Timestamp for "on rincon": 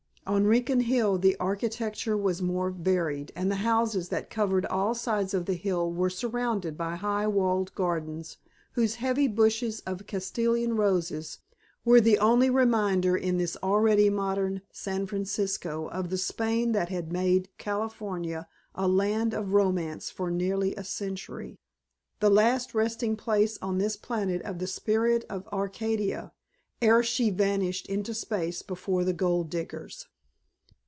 0.27-0.81